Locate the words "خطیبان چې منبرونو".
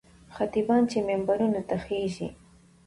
0.35-1.61